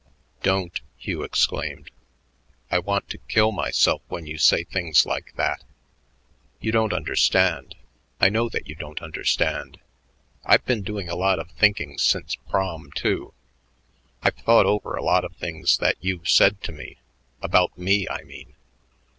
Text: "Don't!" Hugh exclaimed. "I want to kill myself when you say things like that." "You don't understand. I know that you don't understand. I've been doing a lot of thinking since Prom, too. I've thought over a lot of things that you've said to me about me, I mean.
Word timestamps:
"Don't!" 0.41 0.81
Hugh 0.97 1.21
exclaimed. 1.21 1.91
"I 2.71 2.79
want 2.79 3.07
to 3.11 3.19
kill 3.19 3.51
myself 3.51 4.01
when 4.07 4.25
you 4.25 4.39
say 4.39 4.63
things 4.63 5.05
like 5.05 5.35
that." 5.35 5.63
"You 6.59 6.71
don't 6.71 6.91
understand. 6.91 7.75
I 8.19 8.29
know 8.29 8.49
that 8.49 8.67
you 8.67 8.73
don't 8.73 8.99
understand. 8.99 9.77
I've 10.43 10.65
been 10.65 10.81
doing 10.81 11.07
a 11.07 11.15
lot 11.15 11.37
of 11.37 11.51
thinking 11.51 11.99
since 11.99 12.33
Prom, 12.49 12.89
too. 12.95 13.35
I've 14.23 14.37
thought 14.37 14.65
over 14.65 14.95
a 14.95 15.03
lot 15.03 15.23
of 15.23 15.35
things 15.35 15.77
that 15.77 15.97
you've 16.01 16.27
said 16.27 16.63
to 16.63 16.71
me 16.71 16.97
about 17.43 17.77
me, 17.77 18.07
I 18.09 18.23
mean. 18.23 18.55